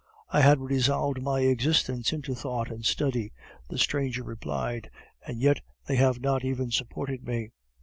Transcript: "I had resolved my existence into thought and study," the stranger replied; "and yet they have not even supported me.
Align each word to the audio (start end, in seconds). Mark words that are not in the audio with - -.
"I 0.29 0.41
had 0.41 0.59
resolved 0.61 1.21
my 1.21 1.41
existence 1.41 2.11
into 2.11 2.33
thought 2.33 2.71
and 2.71 2.83
study," 2.83 3.33
the 3.69 3.77
stranger 3.77 4.23
replied; 4.23 4.89
"and 5.27 5.39
yet 5.39 5.61
they 5.85 5.97
have 5.97 6.19
not 6.19 6.43
even 6.43 6.71
supported 6.71 7.23
me. 7.23 7.51